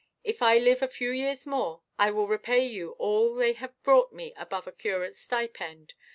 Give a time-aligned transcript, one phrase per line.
[0.23, 4.11] If I live a few years more, I will repay you all they have brought
[4.11, 5.93] me above a curateʼs stipend.